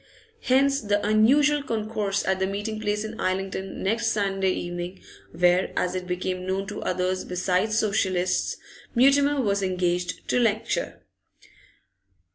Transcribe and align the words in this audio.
Hence 0.41 0.81
the 0.81 1.05
unusual 1.05 1.61
concourse 1.61 2.25
at 2.25 2.39
the 2.39 2.47
meeting 2.47 2.79
place 2.81 3.03
in 3.03 3.19
Islington 3.19 3.83
next 3.83 4.07
Sunday 4.07 4.49
evening, 4.49 4.99
where, 5.31 5.71
as 5.77 5.93
it 5.93 6.07
became 6.07 6.43
known 6.43 6.65
to 6.69 6.81
others 6.81 7.23
besides 7.23 7.77
Socialists, 7.77 8.57
Mutimer 8.95 9.39
was 9.39 9.61
engaged 9.61 10.27
to 10.29 10.39
lecture. 10.39 11.03